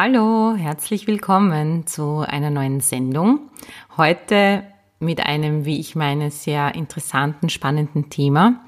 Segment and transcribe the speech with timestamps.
[0.00, 3.50] Hallo, herzlich willkommen zu einer neuen Sendung.
[3.96, 4.62] Heute
[5.00, 8.60] mit einem, wie ich meine, sehr interessanten, spannenden Thema.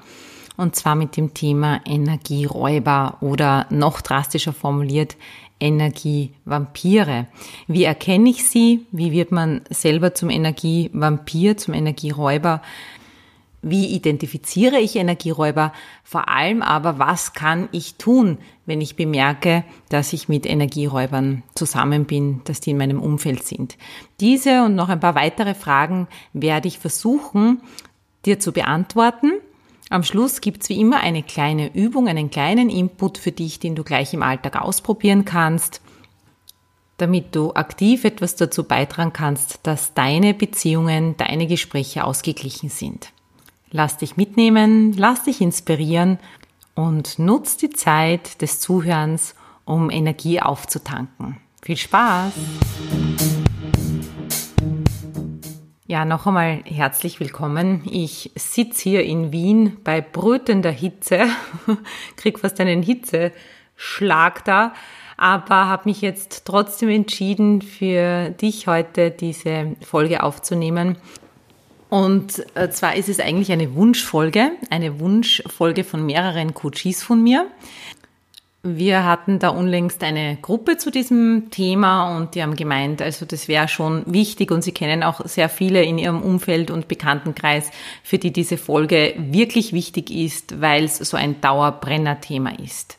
[0.57, 5.15] Und zwar mit dem Thema Energieräuber oder noch drastischer formuliert
[5.61, 7.27] Energievampire.
[7.65, 8.85] Wie erkenne ich sie?
[8.91, 12.61] Wie wird man selber zum Energievampir, zum Energieräuber?
[13.63, 15.71] Wie identifiziere ich Energieräuber?
[16.03, 22.05] Vor allem aber, was kann ich tun, wenn ich bemerke, dass ich mit Energieräubern zusammen
[22.05, 23.77] bin, dass die in meinem Umfeld sind?
[24.19, 27.61] Diese und noch ein paar weitere Fragen werde ich versuchen,
[28.25, 29.33] dir zu beantworten.
[29.91, 33.83] Am Schluss gibt's wie immer eine kleine Übung, einen kleinen Input für dich, den du
[33.83, 35.81] gleich im Alltag ausprobieren kannst,
[36.97, 43.11] damit du aktiv etwas dazu beitragen kannst, dass deine Beziehungen, deine Gespräche ausgeglichen sind.
[43.73, 46.19] Lass dich mitnehmen, lass dich inspirieren
[46.75, 51.37] und nutz die Zeit des Zuhörens, um Energie aufzutanken.
[51.61, 52.33] Viel Spaß!
[55.87, 57.83] Ja, noch einmal herzlich willkommen.
[57.89, 61.27] Ich sitze hier in Wien bei brütender Hitze,
[62.17, 64.73] krieg fast einen Hitzeschlag da,
[65.15, 70.97] aber habe mich jetzt trotzdem entschieden, für dich heute diese Folge aufzunehmen,
[71.91, 77.47] und äh, zwar ist es eigentlich eine Wunschfolge, eine Wunschfolge von mehreren Coaches von mir.
[78.63, 83.49] Wir hatten da unlängst eine Gruppe zu diesem Thema und die haben gemeint, also das
[83.49, 87.71] wäre schon wichtig und sie kennen auch sehr viele in ihrem Umfeld und Bekanntenkreis,
[88.03, 92.97] für die diese Folge wirklich wichtig ist, weil es so ein Dauerbrenner-Thema ist.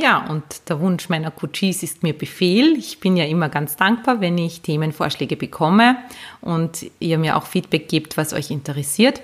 [0.00, 2.74] Ja, und der Wunsch meiner Coaches ist mir Befehl.
[2.78, 5.98] Ich bin ja immer ganz dankbar, wenn ich Themenvorschläge bekomme
[6.40, 9.20] und ihr mir auch Feedback gebt, was euch interessiert.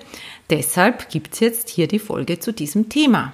[0.51, 3.33] Deshalb gibt es jetzt hier die Folge zu diesem Thema.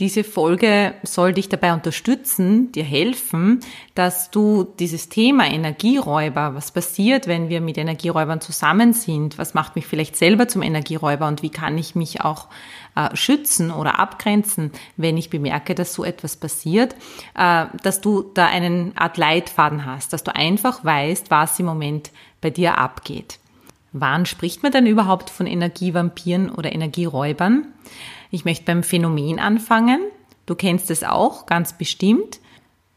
[0.00, 3.60] Diese Folge soll dich dabei unterstützen, dir helfen,
[3.94, 9.76] dass du dieses Thema Energieräuber, was passiert, wenn wir mit Energieräubern zusammen sind, was macht
[9.76, 12.48] mich vielleicht selber zum Energieräuber und wie kann ich mich auch
[12.94, 16.94] äh, schützen oder abgrenzen, wenn ich bemerke, dass so etwas passiert,
[17.36, 22.10] äh, dass du da einen Art Leitfaden hast, dass du einfach weißt, was im Moment
[22.40, 23.38] bei dir abgeht.
[23.92, 27.66] Wann spricht man denn überhaupt von Energievampiren oder Energieräubern?
[28.30, 30.00] Ich möchte beim Phänomen anfangen.
[30.46, 32.40] Du kennst es auch ganz bestimmt.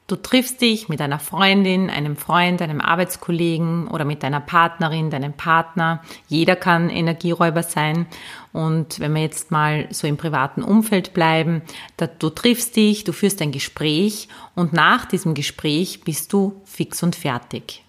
[0.08, 5.34] Du triffst dich mit einer Freundin, einem Freund, einem Arbeitskollegen oder mit deiner Partnerin, deinem
[5.34, 6.02] Partner.
[6.30, 8.06] Jeder kann Energieräuber sein.
[8.54, 11.62] Und wenn wir jetzt mal so im privaten Umfeld bleiben,
[11.98, 17.04] da, du triffst dich, du führst ein Gespräch und nach diesem Gespräch bist du fix
[17.04, 17.84] und fertig.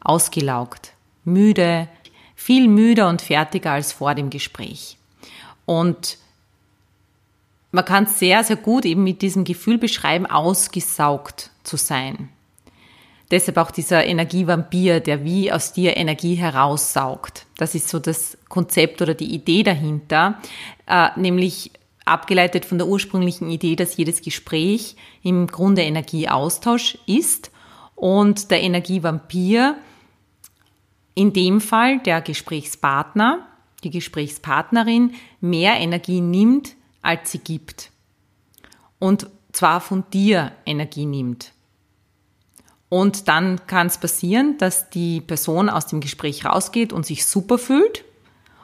[0.00, 0.92] Ausgelaugt,
[1.24, 1.88] müde,
[2.36, 4.96] viel müder und fertiger als vor dem Gespräch.
[5.66, 6.18] Und
[7.72, 12.28] man kann sehr, sehr gut eben mit diesem Gefühl beschreiben, ausgesaugt zu sein.
[13.30, 17.46] Deshalb auch dieser Energievampir, der wie aus dir Energie heraussaugt.
[17.56, 20.38] Das ist so das Konzept oder die Idee dahinter,
[20.86, 21.70] äh, nämlich
[22.04, 27.50] abgeleitet von der ursprünglichen Idee, dass jedes Gespräch im Grunde Energieaustausch ist
[27.94, 29.76] und der Energievampir,
[31.14, 33.46] in dem Fall der Gesprächspartner,
[33.82, 37.90] die Gesprächspartnerin, mehr Energie nimmt, als sie gibt.
[38.98, 41.52] Und zwar von dir Energie nimmt.
[42.88, 47.58] Und dann kann es passieren, dass die Person aus dem Gespräch rausgeht und sich super
[47.58, 48.04] fühlt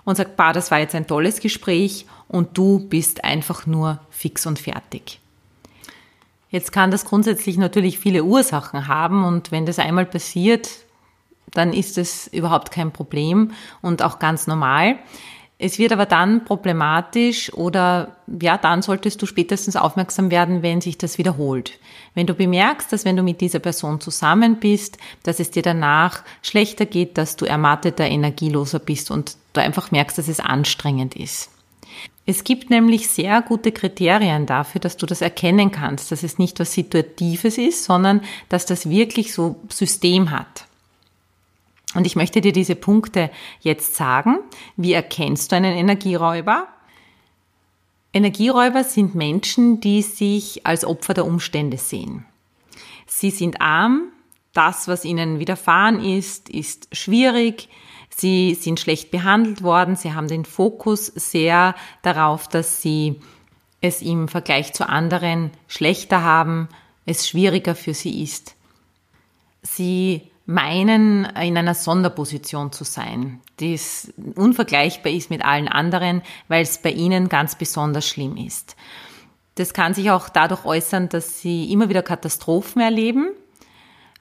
[0.05, 4.47] und sagt, bah, das war jetzt ein tolles Gespräch und du bist einfach nur fix
[4.47, 5.21] und fertig.
[6.51, 10.69] Jetzt kann das grundsätzlich natürlich viele Ursachen haben und wenn das einmal passiert,
[11.53, 13.53] dann ist es überhaupt kein Problem
[13.83, 14.99] und auch ganz normal.
[15.61, 20.99] Es wird aber dann problematisch oder ja, dann solltest du spätestens aufmerksam werden, wenn sich
[20.99, 21.73] das wiederholt.
[22.15, 26.23] Wenn du bemerkst, dass wenn du mit dieser Person zusammen bist, dass es dir danach
[26.43, 31.51] schlechter geht, dass du ermatteter, energieloser bist und du einfach merkst, dass es anstrengend ist.
[32.25, 36.61] Es gibt nämlich sehr gute Kriterien dafür, dass du das erkennen kannst, dass es nicht
[36.61, 40.68] was Situatives ist, sondern dass das wirklich so System hat.
[41.95, 43.31] Und ich möchte dir diese Punkte
[43.61, 44.39] jetzt sagen.
[44.77, 46.69] Wie erkennst du einen Energieräuber?
[48.13, 52.25] Energieräuber sind Menschen, die sich als Opfer der Umstände sehen.
[53.07, 54.13] Sie sind arm,
[54.53, 57.69] das, was ihnen widerfahren ist, ist schwierig,
[58.15, 63.21] sie sind schlecht behandelt worden, sie haben den Fokus sehr darauf, dass sie
[63.81, 66.69] es im Vergleich zu anderen schlechter haben,
[67.07, 68.57] es schwieriger für sie ist.
[69.63, 73.79] Sie meinen, in einer Sonderposition zu sein, die
[74.35, 78.75] unvergleichbar ist mit allen anderen, weil es bei ihnen ganz besonders schlimm ist.
[79.57, 83.29] Das kann sich auch dadurch äußern, dass sie immer wieder Katastrophen erleben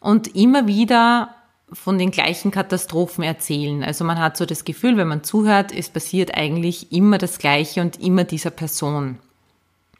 [0.01, 1.33] und immer wieder
[1.71, 3.81] von den gleichen Katastrophen erzählen.
[3.81, 7.79] Also man hat so das Gefühl, wenn man zuhört, es passiert eigentlich immer das Gleiche
[7.79, 9.17] und immer dieser Person.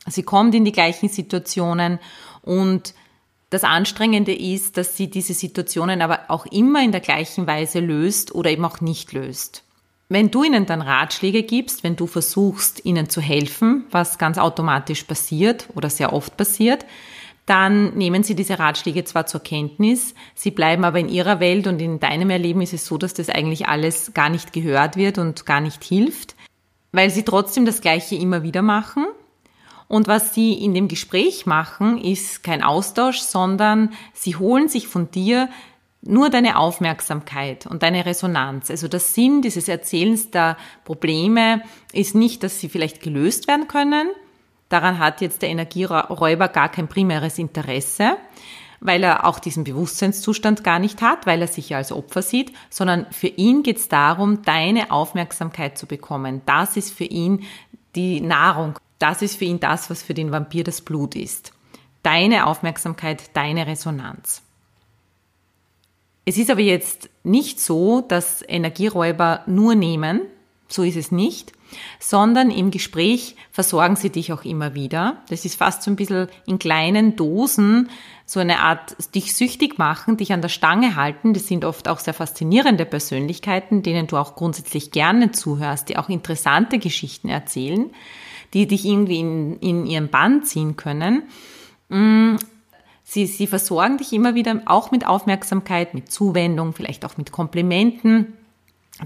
[0.07, 2.00] Sie kommt in die gleichen Situationen
[2.41, 2.94] und
[3.49, 8.35] das Anstrengende ist, dass sie diese Situationen aber auch immer in der gleichen Weise löst
[8.35, 9.63] oder eben auch nicht löst.
[10.09, 15.03] Wenn du ihnen dann Ratschläge gibst, wenn du versuchst, ihnen zu helfen, was ganz automatisch
[15.03, 16.85] passiert oder sehr oft passiert,
[17.45, 21.81] dann nehmen sie diese Ratschläge zwar zur Kenntnis, sie bleiben aber in ihrer Welt und
[21.81, 25.45] in deinem Erleben ist es so, dass das eigentlich alles gar nicht gehört wird und
[25.45, 26.35] gar nicht hilft,
[26.91, 29.07] weil sie trotzdem das Gleiche immer wieder machen
[29.87, 35.09] und was sie in dem Gespräch machen, ist kein Austausch, sondern sie holen sich von
[35.11, 35.49] dir
[36.01, 38.69] nur deine Aufmerksamkeit und deine Resonanz.
[38.69, 41.61] Also der Sinn dieses Erzählens der Probleme
[41.91, 44.07] ist nicht, dass sie vielleicht gelöst werden können.
[44.69, 48.17] Daran hat jetzt der Energieräuber gar kein primäres Interesse,
[48.79, 52.53] weil er auch diesen Bewusstseinszustand gar nicht hat, weil er sich ja als Opfer sieht,
[52.69, 56.41] sondern für ihn geht es darum, deine Aufmerksamkeit zu bekommen.
[56.45, 57.43] Das ist für ihn
[57.95, 61.53] die Nahrung das ist für ihn das, was für den Vampir das Blut ist.
[62.03, 64.41] Deine Aufmerksamkeit, deine Resonanz.
[66.25, 70.21] Es ist aber jetzt nicht so, dass Energieräuber nur nehmen,
[70.67, 71.53] so ist es nicht,
[71.99, 75.23] sondern im Gespräch versorgen sie dich auch immer wieder.
[75.29, 77.89] Das ist fast so ein bisschen in kleinen Dosen,
[78.25, 81.33] so eine Art dich süchtig machen, dich an der Stange halten.
[81.33, 86.09] Das sind oft auch sehr faszinierende Persönlichkeiten, denen du auch grundsätzlich gerne zuhörst, die auch
[86.09, 87.89] interessante Geschichten erzählen
[88.57, 91.24] die dich irgendwie in, in ihren Bann ziehen können.
[91.89, 92.38] Mm,
[93.04, 98.33] sie, sie versorgen dich immer wieder auch mit Aufmerksamkeit, mit Zuwendung, vielleicht auch mit Komplimenten,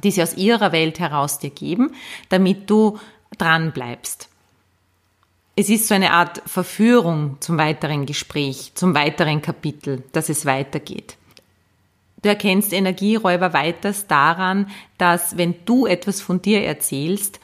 [0.06, 1.92] die sie aus ihrer Welt heraus dir geben,
[2.30, 2.98] damit du
[3.38, 4.30] dran bleibst.
[5.58, 11.18] Es ist so eine Art Verführung zum weiteren Gespräch, zum weiteren Kapitel, dass es weitergeht.
[12.22, 17.41] Du erkennst Energieräuber weiters daran, dass wenn du etwas von dir erzählst,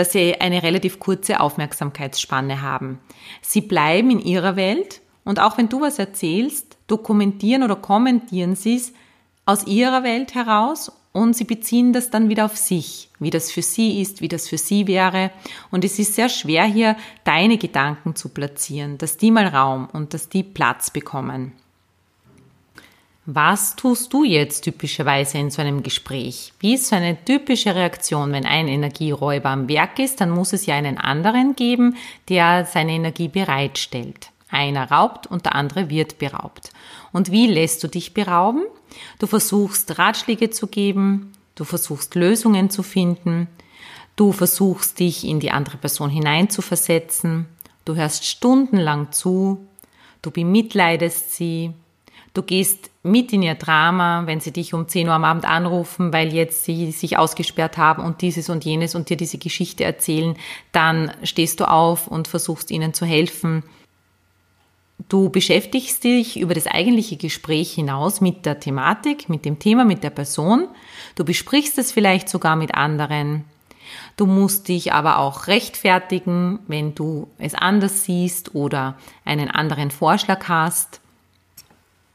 [0.00, 3.00] dass sie eine relativ kurze Aufmerksamkeitsspanne haben.
[3.42, 8.76] Sie bleiben in ihrer Welt und auch wenn du was erzählst, dokumentieren oder kommentieren sie
[8.76, 8.94] es
[9.44, 13.60] aus ihrer Welt heraus und sie beziehen das dann wieder auf sich, wie das für
[13.60, 15.32] sie ist, wie das für sie wäre.
[15.70, 20.14] Und es ist sehr schwer hier deine Gedanken zu platzieren, dass die mal Raum und
[20.14, 21.52] dass die Platz bekommen.
[23.32, 26.52] Was tust du jetzt typischerweise in so einem Gespräch?
[26.58, 30.20] Wie ist so eine typische Reaktion, wenn ein Energieräuber am Werk ist?
[30.20, 31.94] Dann muss es ja einen anderen geben,
[32.28, 34.30] der seine Energie bereitstellt.
[34.48, 36.72] Einer raubt und der andere wird beraubt.
[37.12, 38.64] Und wie lässt du dich berauben?
[39.20, 43.46] Du versuchst Ratschläge zu geben, du versuchst Lösungen zu finden,
[44.16, 47.46] du versuchst dich in die andere Person hineinzuversetzen,
[47.84, 49.68] du hörst stundenlang zu,
[50.20, 51.74] du bemitleidest sie,
[52.32, 56.12] Du gehst mit in ihr Drama, wenn sie dich um 10 Uhr am Abend anrufen,
[56.12, 60.36] weil jetzt sie sich ausgesperrt haben und dieses und jenes und dir diese Geschichte erzählen,
[60.70, 63.64] dann stehst du auf und versuchst ihnen zu helfen.
[65.08, 70.04] Du beschäftigst dich über das eigentliche Gespräch hinaus mit der Thematik, mit dem Thema, mit
[70.04, 70.68] der Person.
[71.16, 73.44] Du besprichst es vielleicht sogar mit anderen.
[74.16, 80.48] Du musst dich aber auch rechtfertigen, wenn du es anders siehst oder einen anderen Vorschlag
[80.48, 80.99] hast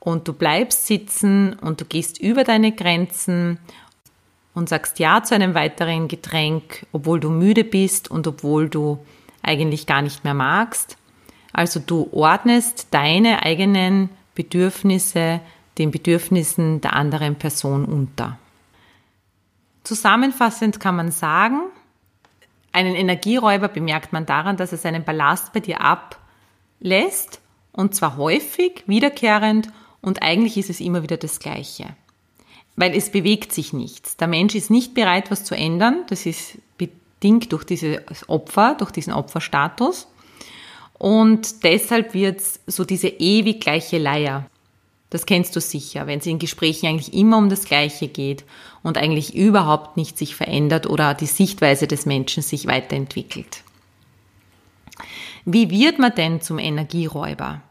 [0.05, 3.57] und du bleibst sitzen und du gehst über deine Grenzen
[4.53, 8.99] und sagst Ja zu einem weiteren Getränk, obwohl du müde bist und obwohl du
[9.41, 10.97] eigentlich gar nicht mehr magst.
[11.53, 15.41] Also du ordnest deine eigenen Bedürfnisse
[15.79, 18.37] den Bedürfnissen der anderen Person unter.
[19.83, 21.61] Zusammenfassend kann man sagen,
[22.71, 28.83] einen Energieräuber bemerkt man daran, dass er seinen Ballast bei dir ablässt und zwar häufig,
[28.85, 29.69] wiederkehrend
[30.05, 31.95] und eigentlich ist es immer wieder das Gleiche.
[32.75, 34.17] Weil es bewegt sich nichts.
[34.17, 36.03] Der Mensch ist nicht bereit, was zu ändern.
[36.09, 40.07] Das ist bedingt durch dieses Opfer, durch diesen Opferstatus.
[40.99, 44.45] Und deshalb wird es so diese ewig gleiche Leier.
[45.09, 48.43] Das kennst du sicher, wenn es in Gesprächen eigentlich immer um das Gleiche geht
[48.83, 53.63] und eigentlich überhaupt nicht sich verändert oder die Sichtweise des Menschen sich weiterentwickelt.
[55.45, 57.61] Wie wird man denn zum Energieräuber?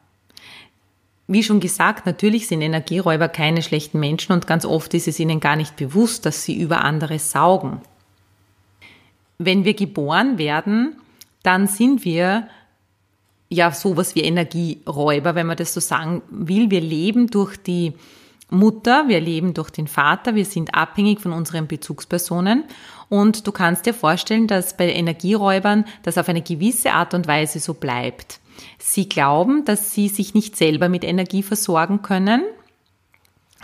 [1.26, 5.40] Wie schon gesagt, natürlich sind Energieräuber keine schlechten Menschen und ganz oft ist es ihnen
[5.40, 7.80] gar nicht bewusst, dass sie über andere saugen.
[9.38, 10.96] Wenn wir geboren werden,
[11.42, 12.48] dann sind wir
[13.48, 16.70] ja sowas wie Energieräuber, wenn man das so sagen will.
[16.70, 17.94] Wir leben durch die
[18.50, 22.64] Mutter, wir leben durch den Vater, wir sind abhängig von unseren Bezugspersonen
[23.08, 27.60] und du kannst dir vorstellen, dass bei Energieräubern das auf eine gewisse Art und Weise
[27.60, 28.40] so bleibt.
[28.78, 32.42] Sie glauben, dass sie sich nicht selber mit Energie versorgen können,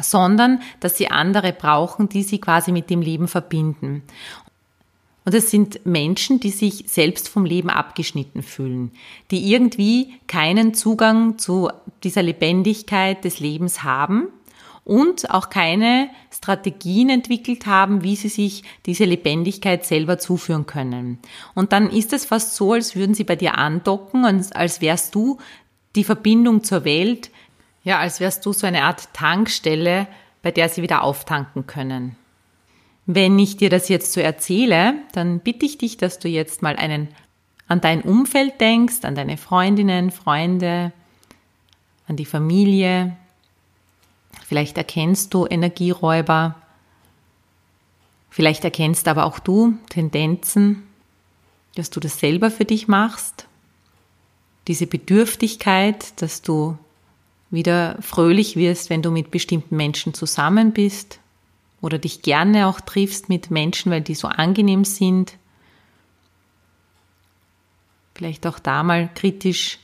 [0.00, 4.02] sondern dass sie andere brauchen, die sie quasi mit dem Leben verbinden.
[5.24, 8.90] Und es sind Menschen, die sich selbst vom Leben abgeschnitten fühlen,
[9.30, 11.70] die irgendwie keinen Zugang zu
[12.02, 14.28] dieser Lebendigkeit des Lebens haben
[14.84, 21.18] und auch keine Strategien entwickelt haben, wie sie sich diese Lebendigkeit selber zuführen können.
[21.54, 25.14] Und dann ist es fast so, als würden sie bei dir andocken und als wärst
[25.14, 25.38] du
[25.96, 27.30] die Verbindung zur Welt,
[27.82, 30.06] ja, als wärst du so eine Art Tankstelle,
[30.42, 32.16] bei der sie wieder auftanken können.
[33.06, 36.76] Wenn ich dir das jetzt so erzähle, dann bitte ich dich, dass du jetzt mal
[36.76, 37.08] einen
[37.66, 40.92] an dein Umfeld denkst, an deine Freundinnen, Freunde,
[42.08, 43.16] an die Familie,
[44.50, 46.56] Vielleicht erkennst du Energieräuber.
[48.30, 50.82] Vielleicht erkennst aber auch du Tendenzen,
[51.76, 53.46] dass du das selber für dich machst.
[54.66, 56.76] Diese Bedürftigkeit, dass du
[57.52, 61.20] wieder fröhlich wirst, wenn du mit bestimmten Menschen zusammen bist
[61.80, 65.34] oder dich gerne auch triffst mit Menschen, weil die so angenehm sind.
[68.16, 69.78] Vielleicht auch da mal kritisch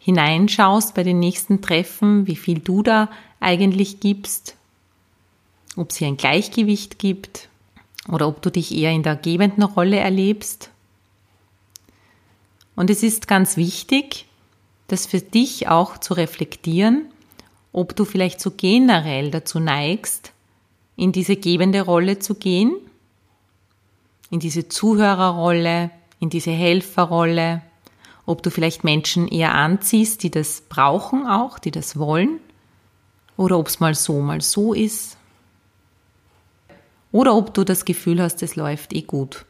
[0.00, 4.56] hineinschaust bei den nächsten Treffen, wie viel du da eigentlich gibst,
[5.76, 7.48] ob es hier ein Gleichgewicht gibt
[8.08, 10.70] oder ob du dich eher in der gebenden Rolle erlebst.
[12.74, 14.26] Und es ist ganz wichtig,
[14.88, 17.06] das für dich auch zu reflektieren,
[17.72, 20.32] ob du vielleicht so generell dazu neigst,
[20.96, 22.74] in diese gebende Rolle zu gehen,
[24.30, 25.90] in diese Zuhörerrolle,
[26.20, 27.62] in diese Helferrolle,
[28.30, 32.40] ob du vielleicht Menschen eher anziehst, die das brauchen auch, die das wollen,
[33.36, 35.16] oder ob es mal so, mal so ist.
[37.12, 39.44] Oder ob du das Gefühl hast, es läuft eh gut.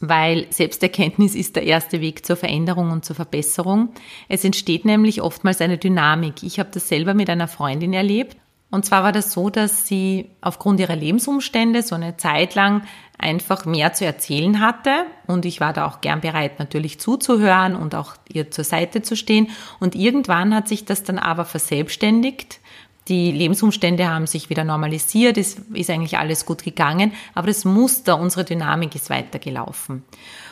[0.00, 3.90] Weil Selbsterkenntnis ist der erste Weg zur Veränderung und zur Verbesserung.
[4.28, 6.42] Es entsteht nämlich oftmals eine Dynamik.
[6.42, 8.36] Ich habe das selber mit einer Freundin erlebt.
[8.70, 12.82] Und zwar war das so, dass sie aufgrund ihrer Lebensumstände so eine Zeit lang
[13.18, 15.06] einfach mehr zu erzählen hatte.
[15.26, 19.16] Und ich war da auch gern bereit, natürlich zuzuhören und auch ihr zur Seite zu
[19.16, 19.50] stehen.
[19.78, 22.60] Und irgendwann hat sich das dann aber verselbstständigt.
[23.08, 28.18] Die Lebensumstände haben sich wieder normalisiert, es ist eigentlich alles gut gegangen, aber das Muster,
[28.18, 30.02] unsere Dynamik ist weitergelaufen.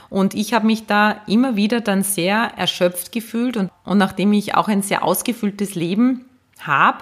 [0.09, 4.55] Und ich habe mich da immer wieder dann sehr erschöpft gefühlt und, und nachdem ich
[4.55, 6.27] auch ein sehr ausgefülltes Leben
[6.61, 6.99] habe,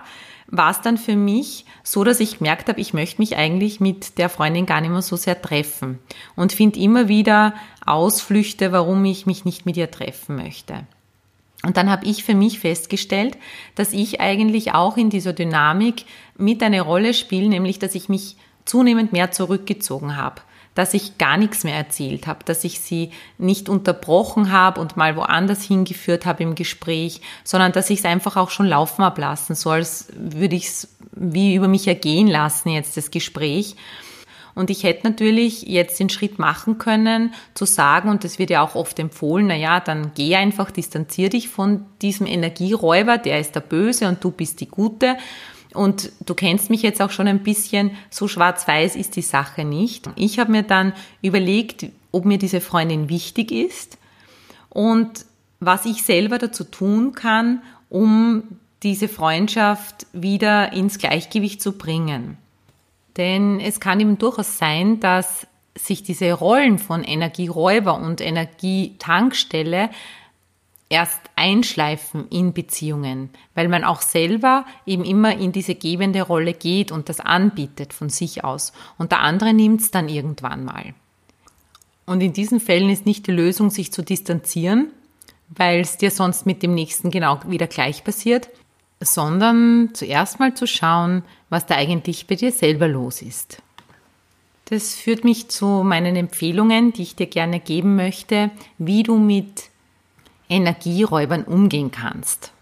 [0.52, 4.18] war es dann für mich so, dass ich gemerkt habe, ich möchte mich eigentlich mit
[4.18, 5.98] der Freundin gar nicht mehr so sehr treffen
[6.36, 7.54] und finde immer wieder
[7.84, 10.86] Ausflüchte, warum ich mich nicht mit ihr treffen möchte.
[11.64, 13.38] Und dann habe ich für mich festgestellt,
[13.76, 16.04] dass ich eigentlich auch in dieser Dynamik
[16.36, 20.42] mit eine Rolle spiele, nämlich dass ich mich zunehmend mehr zurückgezogen habe
[20.74, 25.16] dass ich gar nichts mehr erzählt habe, dass ich sie nicht unterbrochen habe und mal
[25.16, 29.70] woanders hingeführt habe im Gespräch, sondern dass ich es einfach auch schon laufen ablassen, so
[29.70, 33.76] als würde ich es wie über mich ergehen lassen jetzt das Gespräch.
[34.54, 38.62] Und ich hätte natürlich jetzt den Schritt machen können, zu sagen, und das wird ja
[38.62, 43.54] auch oft empfohlen, na ja, dann geh einfach, distanzier dich von diesem Energieräuber, der ist
[43.54, 45.16] der Böse und du bist die Gute.
[45.74, 50.08] Und du kennst mich jetzt auch schon ein bisschen, so schwarz-weiß ist die Sache nicht.
[50.16, 53.98] Ich habe mir dann überlegt, ob mir diese Freundin wichtig ist
[54.68, 55.24] und
[55.60, 58.42] was ich selber dazu tun kann, um
[58.82, 62.36] diese Freundschaft wieder ins Gleichgewicht zu bringen.
[63.16, 69.90] Denn es kann eben durchaus sein, dass sich diese Rollen von Energieräuber und Energietankstelle
[70.92, 76.92] erst einschleifen in Beziehungen, weil man auch selber eben immer in diese gebende Rolle geht
[76.92, 78.74] und das anbietet von sich aus.
[78.98, 80.92] Und der andere nimmt es dann irgendwann mal.
[82.04, 84.90] Und in diesen Fällen ist nicht die Lösung, sich zu distanzieren,
[85.48, 88.50] weil es dir sonst mit dem nächsten genau wieder gleich passiert,
[89.00, 93.62] sondern zuerst mal zu schauen, was da eigentlich bei dir selber los ist.
[94.66, 99.71] Das führt mich zu meinen Empfehlungen, die ich dir gerne geben möchte, wie du mit
[100.52, 102.52] Energieräubern umgehen kannst.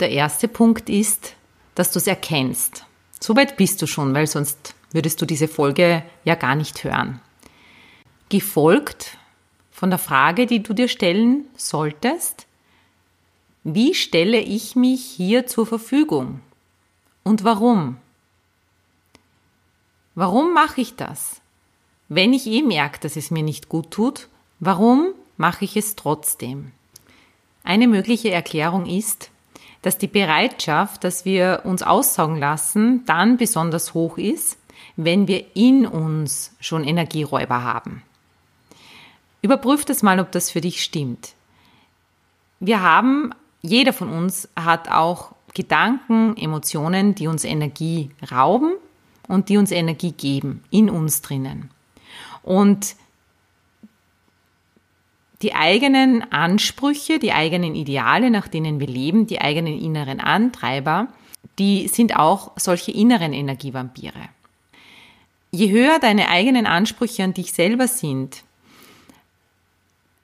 [0.00, 1.34] Der erste Punkt ist,
[1.74, 2.86] dass du es erkennst.
[3.20, 7.20] Soweit bist du schon, weil sonst würdest du diese Folge ja gar nicht hören.
[8.28, 9.18] Gefolgt
[9.70, 12.46] von der Frage, die du dir stellen solltest,
[13.62, 16.40] wie stelle ich mich hier zur Verfügung
[17.24, 17.98] und warum?
[20.14, 21.40] Warum mache ich das?
[22.08, 24.28] Wenn ich eh merke, dass es mir nicht gut tut,
[24.60, 26.72] warum mache ich es trotzdem?
[27.64, 29.30] Eine mögliche Erklärung ist,
[29.82, 34.58] dass die Bereitschaft, dass wir uns aussaugen lassen, dann besonders hoch ist,
[34.96, 38.02] wenn wir in uns schon Energieräuber haben.
[39.42, 41.34] Überprüf das mal, ob das für dich stimmt.
[42.58, 48.72] Wir haben, jeder von uns hat auch Gedanken, Emotionen, die uns Energie rauben
[49.28, 51.70] und die uns Energie geben, in uns drinnen.
[52.42, 52.96] Und
[55.46, 61.06] die eigenen Ansprüche, die eigenen Ideale, nach denen wir leben, die eigenen inneren Antreiber,
[61.60, 64.28] die sind auch solche inneren Energievampire.
[65.52, 68.42] Je höher deine eigenen Ansprüche an dich selber sind,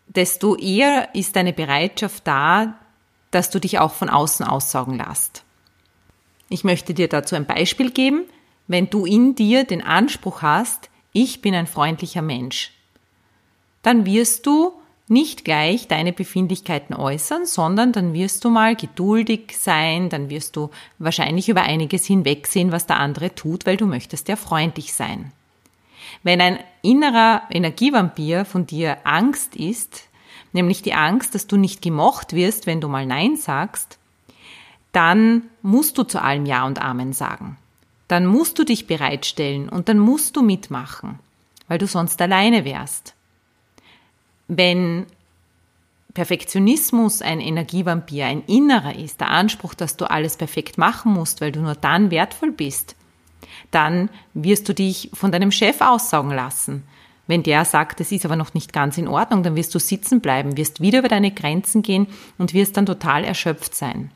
[0.09, 2.81] desto eher ist deine Bereitschaft da,
[3.31, 5.45] dass du dich auch von außen aussaugen lässt.
[6.49, 8.25] Ich möchte dir dazu ein Beispiel geben.
[8.67, 12.73] Wenn du in dir den Anspruch hast, ich bin ein freundlicher Mensch,
[13.83, 20.09] dann wirst du nicht gleich deine Befindlichkeiten äußern, sondern dann wirst du mal geduldig sein,
[20.09, 24.37] dann wirst du wahrscheinlich über einiges hinwegsehen, was der andere tut, weil du möchtest ja
[24.37, 25.32] freundlich sein.
[26.23, 30.04] Wenn ein innerer Energievampir von dir Angst ist,
[30.52, 33.99] nämlich die Angst, dass du nicht gemocht wirst, wenn du mal Nein sagst,
[34.92, 37.56] dann musst du zu allem Ja und Amen sagen.
[38.09, 41.18] Dann musst du dich bereitstellen und dann musst du mitmachen,
[41.66, 43.14] weil du sonst alleine wärst.
[44.54, 45.06] Wenn
[46.12, 51.52] Perfektionismus ein Energievampir, ein innerer ist, der Anspruch, dass du alles perfekt machen musst, weil
[51.52, 52.94] du nur dann wertvoll bist,
[53.71, 56.82] dann wirst du dich von deinem Chef aussaugen lassen.
[57.26, 60.21] Wenn der sagt, es ist aber noch nicht ganz in Ordnung, dann wirst du sitzen
[60.21, 62.06] bleiben, wirst wieder über deine Grenzen gehen
[62.37, 64.10] und wirst dann total erschöpft sein.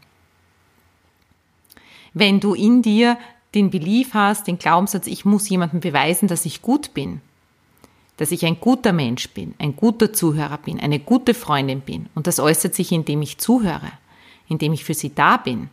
[2.13, 3.17] Wenn du in dir
[3.55, 7.23] den Belief hast, den Glaubenssatz, ich muss jemandem beweisen, dass ich gut bin,
[8.17, 12.27] dass ich ein guter Mensch bin, ein guter Zuhörer bin, eine gute Freundin bin, und
[12.27, 13.93] das äußert sich, indem ich zuhöre,
[14.49, 15.69] indem ich für sie da bin,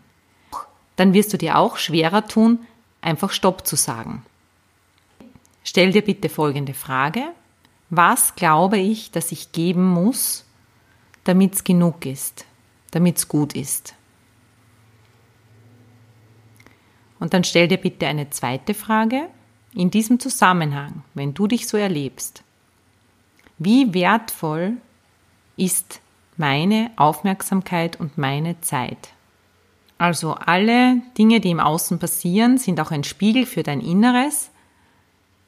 [0.96, 2.60] dann wirst du dir auch schwerer tun,
[3.02, 4.24] einfach Stopp zu sagen.
[5.64, 7.24] Stell dir bitte folgende Frage.
[7.90, 10.46] Was glaube ich, dass ich geben muss,
[11.24, 12.46] damit es genug ist,
[12.92, 13.96] damit es gut ist?
[17.20, 19.30] Und dann stell dir bitte eine zweite Frage.
[19.76, 22.44] In diesem Zusammenhang, wenn du dich so erlebst,
[23.58, 24.78] wie wertvoll
[25.58, 26.00] ist
[26.38, 29.10] meine Aufmerksamkeit und meine Zeit?
[29.98, 34.52] Also alle Dinge, die im Außen passieren, sind auch ein Spiegel für dein Inneres.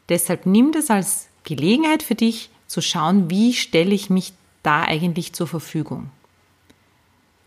[0.10, 4.34] Deshalb nimm das als Gelegenheit für dich zu schauen, wie stelle ich mich
[4.64, 6.10] da eigentlich zur Verfügung.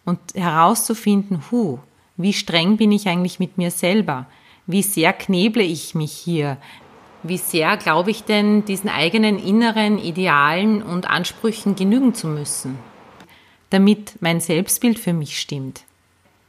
[0.05, 1.79] Und herauszufinden, hu,
[2.17, 4.27] wie streng bin ich eigentlich mit mir selber?
[4.71, 6.59] Wie sehr kneble ich mich hier?
[7.23, 12.79] Wie sehr glaube ich denn, diesen eigenen inneren Idealen und Ansprüchen genügen zu müssen,
[13.71, 15.85] damit mein Selbstbild für mich stimmt?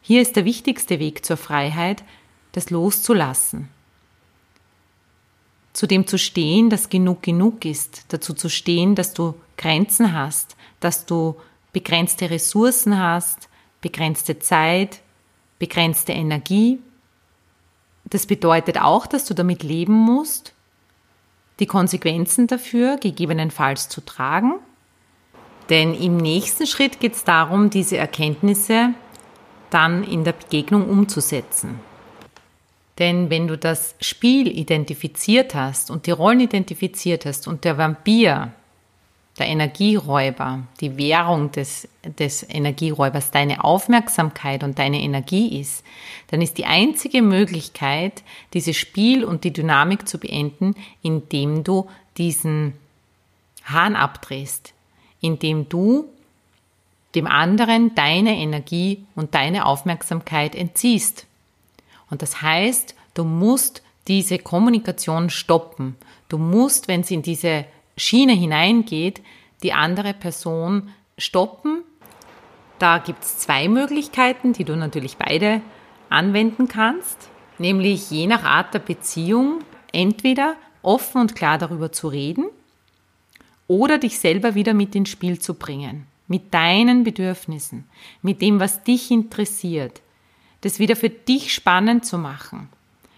[0.02, 2.04] Hier ist der wichtigste Weg zur Freiheit,
[2.52, 3.70] das loszulassen.
[5.72, 10.58] Zu dem zu stehen, dass genug genug ist, dazu zu stehen, dass du Grenzen hast,
[10.82, 11.38] dass du
[11.72, 13.48] begrenzte Ressourcen hast,
[13.80, 15.00] begrenzte Zeit,
[15.58, 16.80] begrenzte Energie.
[18.10, 20.54] Das bedeutet auch, dass du damit leben musst,
[21.60, 24.54] die Konsequenzen dafür gegebenenfalls zu tragen.
[25.70, 28.94] Denn im nächsten Schritt geht es darum, diese Erkenntnisse
[29.70, 31.80] dann in der Begegnung umzusetzen.
[32.98, 38.52] Denn wenn du das Spiel identifiziert hast und die Rollen identifiziert hast und der Vampir,
[39.40, 45.84] der Energieräuber, die Währung des, des Energieräubers deine Aufmerksamkeit und deine Energie ist,
[46.28, 48.24] dann ist die einzige Möglichkeit,
[48.54, 52.74] dieses Spiel und die Dynamik zu beenden, indem du diesen
[53.64, 54.74] Hahn abdrehst,
[55.22, 56.06] indem du
[57.16, 61.26] dem anderen deine Energie und deine Aufmerksamkeit entziehst.
[62.10, 65.96] Und das heißt, du musst diese Kommunikation stoppen.
[66.28, 67.66] Du musst, wenn sie in diese
[68.00, 69.22] Schiene hineingeht,
[69.64, 71.84] die andere Person stoppen.
[72.80, 75.62] Da gibt es zwei Möglichkeiten, die du natürlich beide
[76.10, 79.60] anwenden kannst, nämlich je nach Art der Beziehung
[79.92, 82.46] entweder offen und klar darüber zu reden
[83.68, 87.90] oder dich selber wieder mit ins Spiel zu bringen mit deinen Bedürfnissen,
[88.22, 90.02] mit dem, was dich interessiert,
[90.62, 92.70] das wieder für dich spannend zu machen,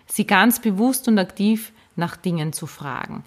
[0.07, 3.23] sie ganz bewusst und aktiv nach Dingen zu fragen,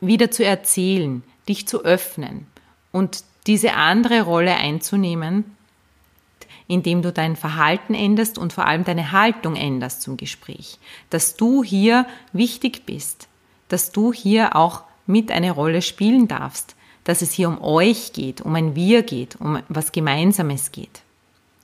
[0.00, 2.46] wieder zu erzählen, dich zu öffnen
[2.92, 5.56] und diese andere Rolle einzunehmen,
[6.66, 10.78] indem du dein Verhalten änderst und vor allem deine Haltung änderst zum Gespräch.
[11.10, 13.28] Dass du hier wichtig bist,
[13.68, 18.40] dass du hier auch mit eine Rolle spielen darfst, dass es hier um euch geht,
[18.40, 21.02] um ein Wir geht, um was Gemeinsames geht,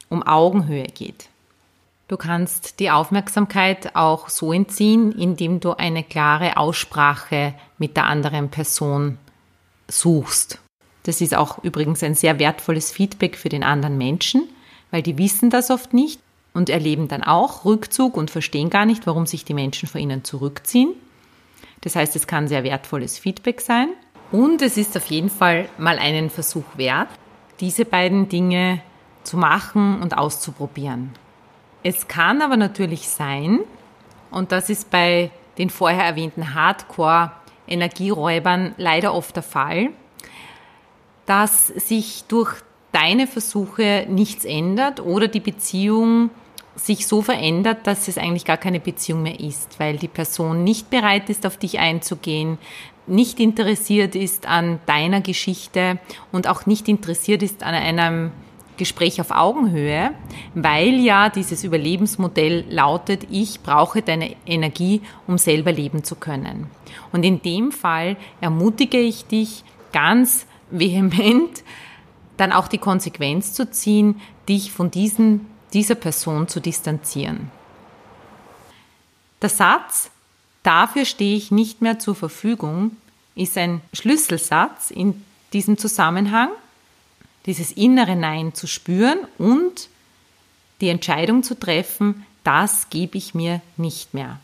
[0.09, 1.29] um Augenhöhe geht.
[2.09, 8.51] Du kannst die Aufmerksamkeit auch so entziehen, indem du eine klare Aussprache mit der anderen
[8.51, 9.19] Person
[9.89, 10.61] suchst.
[11.05, 14.49] Das ist auch übrigens ein sehr wertvolles Feedback für den anderen Menschen,
[14.91, 16.21] weil die wissen das oft nicht
[16.53, 20.25] und erleben dann auch Rückzug und verstehen gar nicht, warum sich die Menschen vor ihnen
[20.25, 20.95] zurückziehen.
[21.83, 23.89] Das heißt, es kann sehr wertvolles Feedback sein.
[24.33, 27.09] Und es ist auf jeden Fall mal einen Versuch wert,
[27.61, 28.81] diese beiden Dinge
[29.23, 31.13] zu machen und auszuprobieren.
[31.83, 33.61] Es kann aber natürlich sein,
[34.31, 36.55] und das ist bei den vorher erwähnten
[37.67, 39.91] Hardcore-Energieräubern leider oft der Fall,
[41.27, 42.55] dass sich durch
[42.93, 46.31] deine Versuche nichts ändert oder die Beziehung
[46.77, 50.91] sich so verändert, dass es eigentlich gar keine Beziehung mehr ist, weil die Person nicht
[50.91, 52.59] bereit ist, auf dich einzugehen,
[53.07, 55.99] nicht interessiert ist an deiner Geschichte
[56.33, 58.33] und auch nicht interessiert ist an einem
[58.77, 60.13] Gespräch auf Augenhöhe,
[60.55, 66.67] weil ja dieses Überlebensmodell lautet, ich brauche deine Energie, um selber leben zu können.
[67.13, 71.63] Und in dem Fall ermutige ich dich ganz vehement,
[72.37, 77.51] dann auch die Konsequenz zu ziehen, dich von diesen, dieser Person zu distanzieren.
[79.43, 80.11] Der Satz,
[80.63, 82.97] dafür stehe ich nicht mehr zur Verfügung,
[83.35, 86.49] ist ein Schlüsselsatz in diesem Zusammenhang,
[87.47, 89.89] dieses innere Nein zu spüren und
[90.81, 94.41] die Entscheidung zu treffen, das gebe ich mir nicht mehr.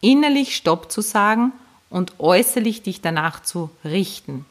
[0.00, 1.52] Innerlich Stopp zu sagen
[1.88, 4.44] und äußerlich dich danach zu richten.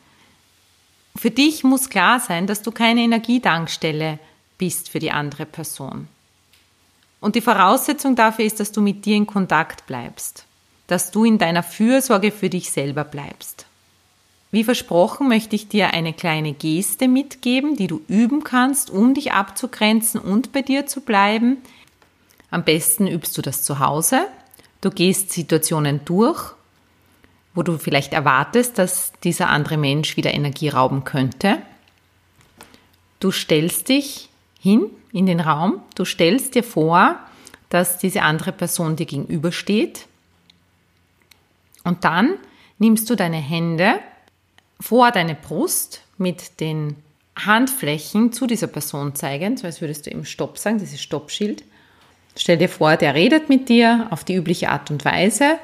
[1.16, 4.20] Für dich muss klar sein, dass du keine Energiedankstelle
[4.58, 6.08] bist für die andere Person.
[7.22, 10.46] Und die Voraussetzung dafür ist, dass du mit dir in Kontakt bleibst,
[10.88, 13.66] dass du in deiner Fürsorge für dich selber bleibst.
[14.56, 19.34] Wie versprochen möchte ich dir eine kleine Geste mitgeben, die du üben kannst, um dich
[19.34, 21.58] abzugrenzen und bei dir zu bleiben.
[22.52, 24.28] Am besten übst du das zu Hause.
[24.80, 26.54] Du gehst Situationen durch,
[27.54, 31.58] wo du vielleicht erwartest, dass dieser andere Mensch wieder Energie rauben könnte.
[33.20, 37.18] Du stellst dich hin in den Raum, du stellst dir vor,
[37.68, 40.08] dass diese andere Person dir gegenübersteht
[41.84, 42.36] und dann
[42.80, 44.00] nimmst du deine Hände
[44.80, 46.96] vor deine Brust mit den
[47.36, 51.64] Handflächen zu dieser Person zeigen, so als würdest du ihm Stopp sagen, dieses Stoppschild.
[52.38, 55.58] Stell dir vor, der redet mit dir auf die übliche Art und Weise.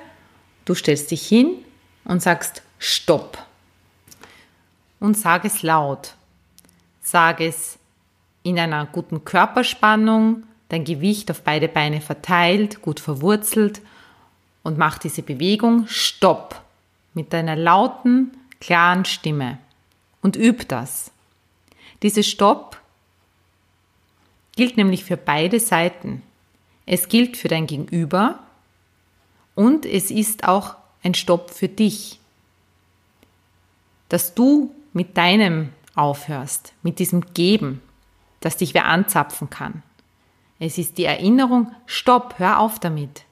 [0.65, 1.55] Du stellst dich hin
[2.05, 3.37] und sagst Stopp.
[4.99, 6.13] Und sag es laut.
[7.01, 7.77] Sag es
[8.43, 13.81] in einer guten Körperspannung, dein Gewicht auf beide Beine verteilt, gut verwurzelt
[14.63, 16.61] und mach diese Bewegung Stopp
[17.13, 19.57] mit deiner lauten, klaren Stimme
[20.21, 21.11] und üb das.
[22.01, 22.79] Dieses Stopp
[24.55, 26.23] gilt nämlich für beide Seiten.
[26.85, 28.39] Es gilt für dein Gegenüber
[29.55, 32.19] und es ist auch ein Stopp für dich.
[34.07, 37.81] Dass du mit deinem aufhörst, mit diesem Geben,
[38.39, 39.83] dass dich wer anzapfen kann.
[40.59, 43.23] Es ist die Erinnerung, stopp, hör auf damit.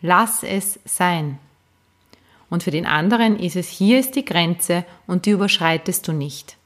[0.00, 1.38] Lass es sein.
[2.50, 6.56] Und für den anderen ist es, hier ist die Grenze und die überschreitest du nicht.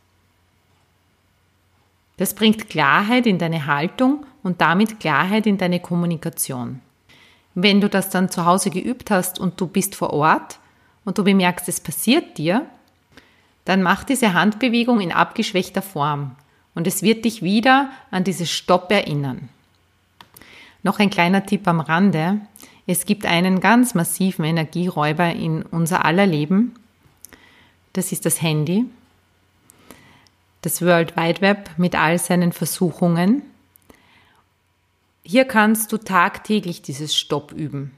[2.16, 6.80] Das bringt Klarheit in deine Haltung und damit Klarheit in deine Kommunikation.
[7.54, 10.58] Wenn du das dann zu Hause geübt hast und du bist vor Ort
[11.04, 12.66] und du bemerkst, es passiert dir,
[13.64, 16.36] dann mach diese Handbewegung in abgeschwächter Form
[16.74, 19.48] und es wird dich wieder an dieses Stopp erinnern.
[20.82, 22.40] Noch ein kleiner Tipp am Rande.
[22.86, 26.74] Es gibt einen ganz massiven Energieräuber in unser aller Leben.
[27.94, 28.84] Das ist das Handy.
[30.60, 33.42] Das World Wide Web mit all seinen Versuchungen.
[35.22, 37.92] Hier kannst du tagtäglich dieses Stopp üben.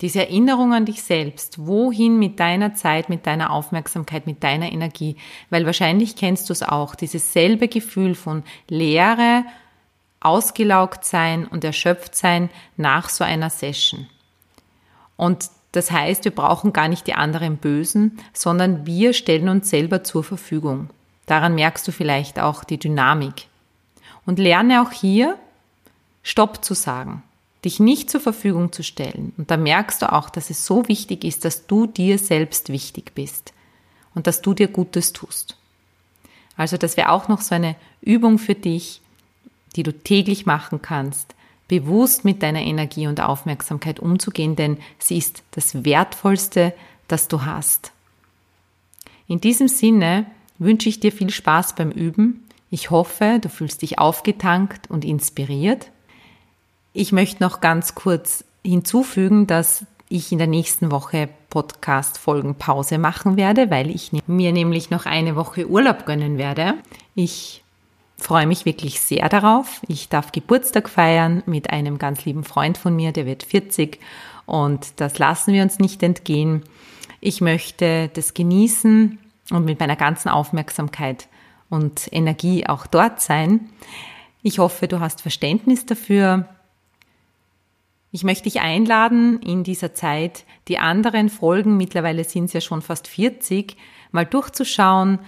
[0.00, 1.66] Diese Erinnerung an dich selbst.
[1.66, 5.16] Wohin mit deiner Zeit, mit deiner Aufmerksamkeit, mit deiner Energie?
[5.50, 6.94] Weil wahrscheinlich kennst du es auch.
[6.94, 9.44] Dieses selbe Gefühl von Leere,
[10.20, 14.06] ausgelaugt sein und erschöpft sein nach so einer Session.
[15.20, 20.02] Und das heißt, wir brauchen gar nicht die anderen Bösen, sondern wir stellen uns selber
[20.02, 20.88] zur Verfügung.
[21.26, 23.46] Daran merkst du vielleicht auch die Dynamik.
[24.24, 25.38] Und lerne auch hier
[26.22, 27.22] Stopp zu sagen,
[27.66, 29.34] dich nicht zur Verfügung zu stellen.
[29.36, 33.12] Und da merkst du auch, dass es so wichtig ist, dass du dir selbst wichtig
[33.14, 33.52] bist
[34.14, 35.54] und dass du dir Gutes tust.
[36.56, 39.02] Also das wäre auch noch so eine Übung für dich,
[39.76, 41.34] die du täglich machen kannst,
[41.70, 46.74] bewusst mit deiner Energie und Aufmerksamkeit umzugehen, denn sie ist das Wertvollste,
[47.06, 47.92] das du hast.
[49.28, 50.26] In diesem Sinne
[50.58, 52.44] wünsche ich dir viel Spaß beim Üben.
[52.70, 55.92] Ich hoffe, du fühlst dich aufgetankt und inspiriert.
[56.92, 63.36] Ich möchte noch ganz kurz hinzufügen, dass ich in der nächsten Woche Podcast-Folgen Pause machen
[63.36, 66.74] werde, weil ich mir nämlich noch eine Woche Urlaub gönnen werde.
[67.14, 67.62] Ich
[68.20, 69.80] freue mich wirklich sehr darauf.
[69.88, 73.98] Ich darf Geburtstag feiern mit einem ganz lieben Freund von mir, der wird 40
[74.46, 76.62] und das lassen wir uns nicht entgehen.
[77.20, 79.18] Ich möchte das genießen
[79.50, 81.28] und mit meiner ganzen Aufmerksamkeit
[81.68, 83.68] und Energie auch dort sein.
[84.42, 86.48] Ich hoffe, du hast Verständnis dafür.
[88.10, 92.82] Ich möchte dich einladen, in dieser Zeit die anderen Folgen, mittlerweile sind es ja schon
[92.82, 93.76] fast 40,
[94.10, 95.20] mal durchzuschauen,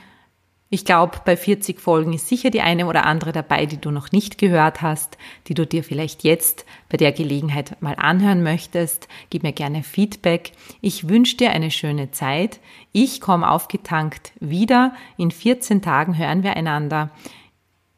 [0.73, 4.11] ich glaube, bei 40 Folgen ist sicher die eine oder andere dabei, die du noch
[4.11, 9.07] nicht gehört hast, die du dir vielleicht jetzt bei der Gelegenheit mal anhören möchtest.
[9.29, 10.53] Gib mir gerne Feedback.
[10.81, 12.59] Ich wünsche dir eine schöne Zeit.
[12.91, 14.95] Ich komme aufgetankt wieder.
[15.19, 17.11] In 14 Tagen hören wir einander.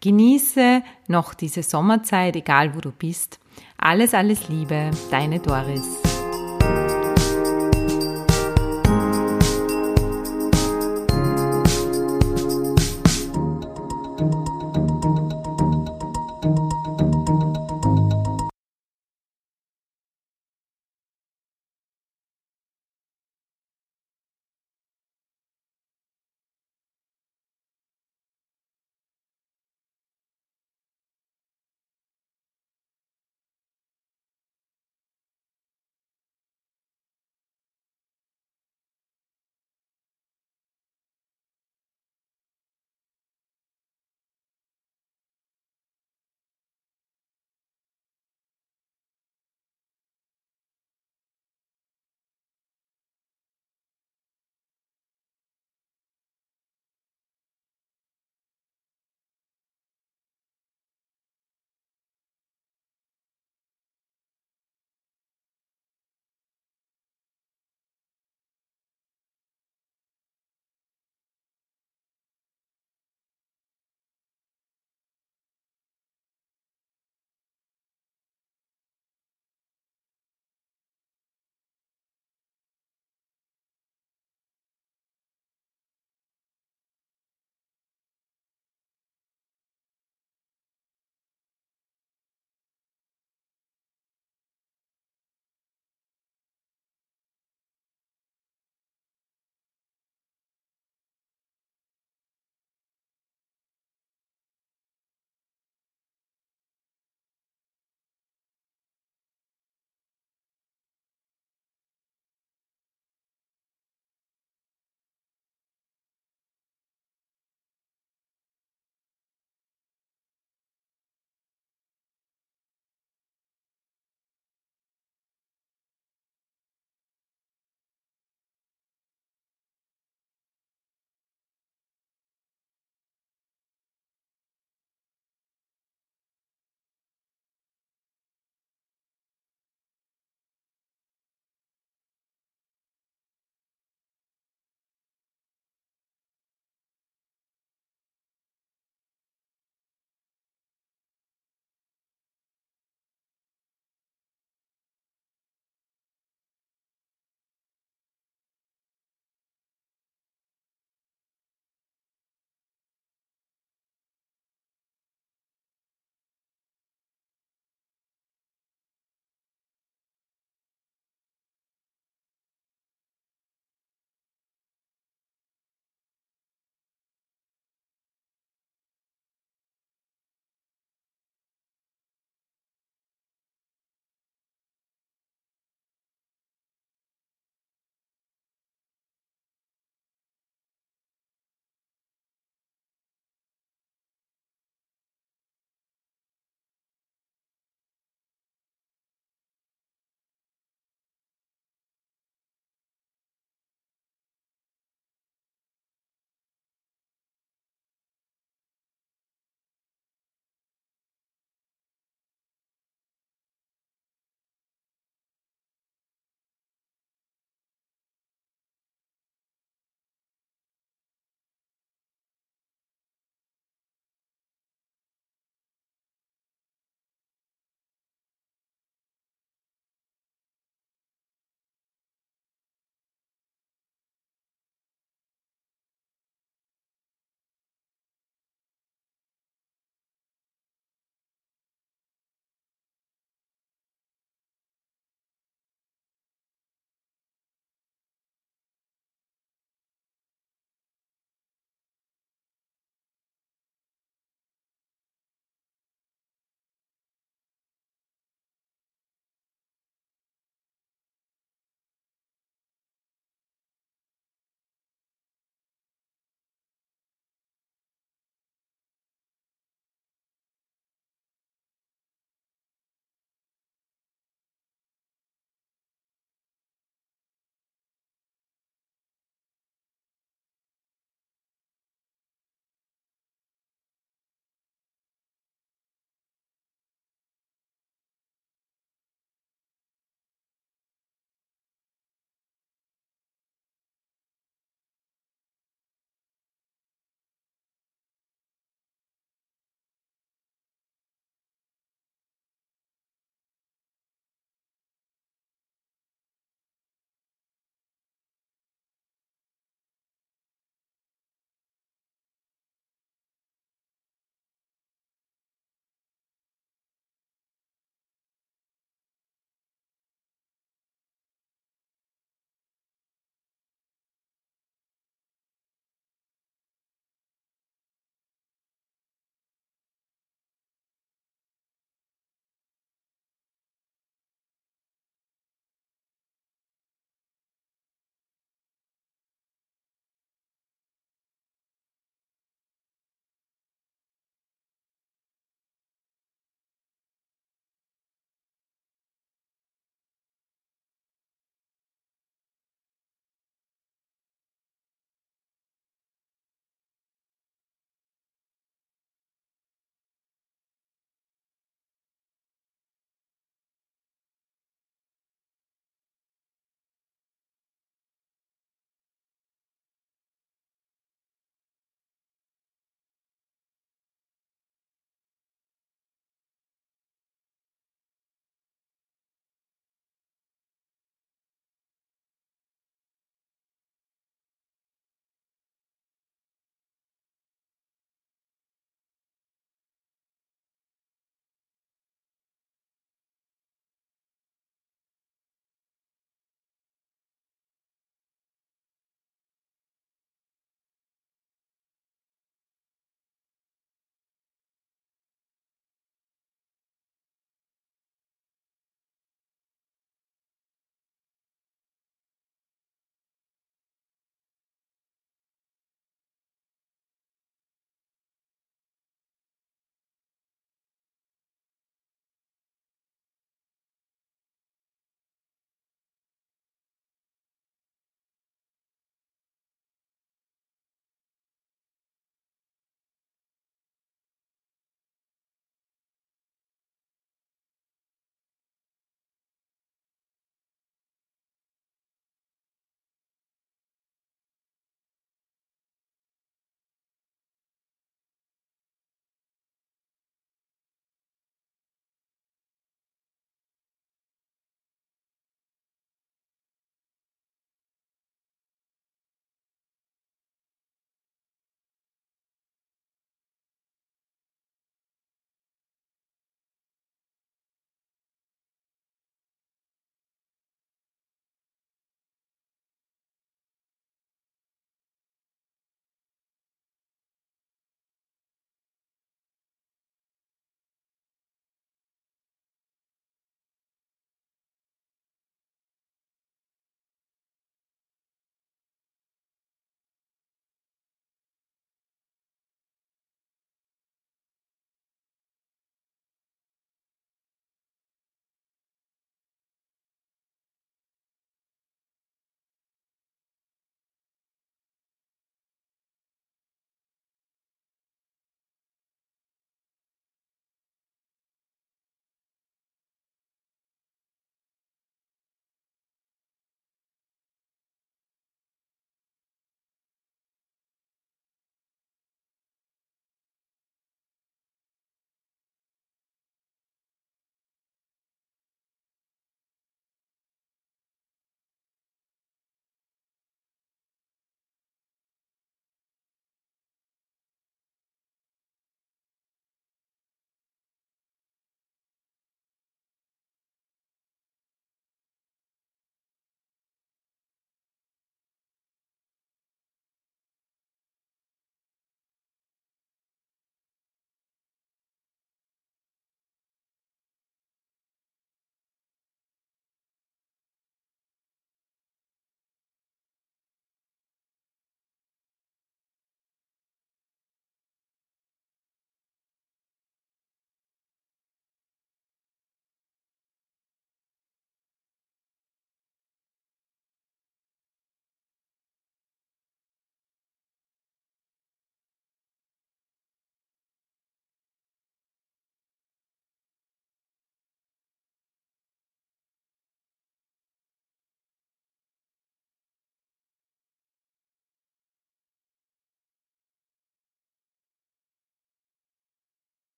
[0.00, 3.38] Genieße noch diese Sommerzeit, egal wo du bist.
[3.78, 6.02] Alles, alles Liebe, deine Doris.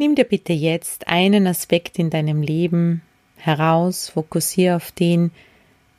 [0.00, 3.02] Nimm dir bitte jetzt einen Aspekt in deinem Leben
[3.36, 5.30] heraus, fokussiere auf den,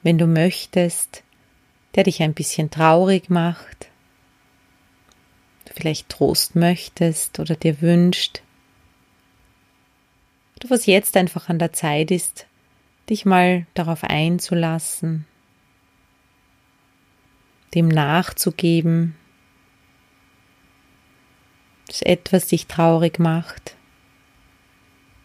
[0.02, 1.22] wenn du möchtest,
[1.93, 3.91] der dich ein bisschen traurig macht,
[5.66, 8.41] du vielleicht Trost möchtest oder dir wünscht,
[10.56, 12.47] oder was jetzt einfach an der Zeit ist,
[13.08, 15.28] dich mal darauf einzulassen,
[17.76, 19.16] dem nachzugeben,
[21.86, 23.76] dass etwas dich traurig macht.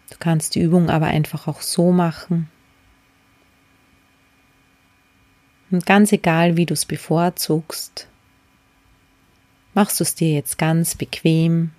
[0.09, 2.49] Du kannst die Übung aber einfach auch so machen.
[5.69, 8.07] Und ganz egal, wie du es bevorzugst,
[9.73, 11.71] machst du es dir jetzt ganz bequem.